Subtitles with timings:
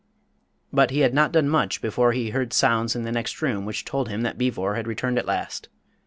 [0.73, 3.85] But he had not done much before he heard sounds in the next room which
[3.85, 5.69] told him that Beevor had returned at last.